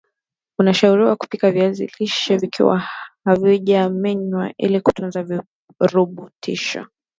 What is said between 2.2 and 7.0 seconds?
vikiwa havija menywa ili kutunza virutubisho